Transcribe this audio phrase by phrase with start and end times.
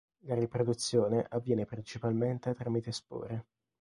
[0.21, 3.45] La riproduzione avviene principalmente tramite spore.